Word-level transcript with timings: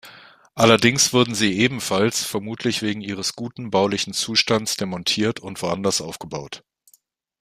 Allerdings 0.55 1.13
wurden 1.13 1.35
sie 1.35 1.59
ebenfalls 1.59 2.23
vermutlich 2.23 2.81
wegen 2.81 3.01
ihres 3.01 3.35
guten 3.35 3.69
baulichen 3.69 4.13
Zustandes 4.13 4.75
demontiert 4.75 5.39
und 5.39 5.61
woanders 5.61 6.01
aufgebaut. 6.01 6.63